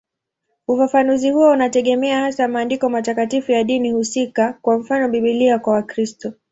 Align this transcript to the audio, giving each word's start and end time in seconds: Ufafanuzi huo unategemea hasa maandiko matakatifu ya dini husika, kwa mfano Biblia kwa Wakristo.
Ufafanuzi 0.67 1.31
huo 1.31 1.51
unategemea 1.51 2.19
hasa 2.19 2.47
maandiko 2.47 2.89
matakatifu 2.89 3.51
ya 3.51 3.63
dini 3.63 3.91
husika, 3.91 4.53
kwa 4.61 4.77
mfano 4.79 5.09
Biblia 5.09 5.59
kwa 5.59 5.73
Wakristo. 5.73 6.33